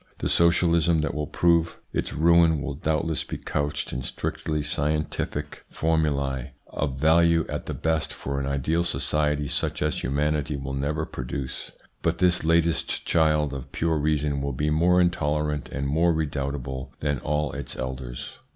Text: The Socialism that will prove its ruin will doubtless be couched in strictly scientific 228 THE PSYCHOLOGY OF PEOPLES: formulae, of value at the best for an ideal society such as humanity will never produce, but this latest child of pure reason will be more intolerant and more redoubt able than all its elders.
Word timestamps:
The 0.17 0.29
Socialism 0.29 1.01
that 1.01 1.13
will 1.13 1.27
prove 1.27 1.77
its 1.93 2.11
ruin 2.11 2.59
will 2.59 2.73
doubtless 2.73 3.23
be 3.23 3.37
couched 3.37 3.93
in 3.93 4.01
strictly 4.01 4.63
scientific 4.63 5.63
228 5.71 5.71
THE 5.71 5.73
PSYCHOLOGY 5.75 6.37
OF 6.39 6.49
PEOPLES: 6.49 6.71
formulae, 6.89 6.95
of 6.95 6.99
value 6.99 7.45
at 7.47 7.67
the 7.67 7.73
best 7.75 8.11
for 8.11 8.39
an 8.39 8.47
ideal 8.47 8.83
society 8.83 9.47
such 9.47 9.83
as 9.83 10.01
humanity 10.01 10.55
will 10.57 10.73
never 10.73 11.05
produce, 11.05 11.71
but 12.01 12.17
this 12.17 12.43
latest 12.43 13.05
child 13.05 13.53
of 13.53 13.71
pure 13.71 13.99
reason 13.99 14.41
will 14.41 14.53
be 14.53 14.71
more 14.71 14.99
intolerant 14.99 15.69
and 15.69 15.85
more 15.87 16.11
redoubt 16.13 16.55
able 16.55 16.91
than 17.01 17.19
all 17.19 17.51
its 17.51 17.75
elders. 17.75 18.39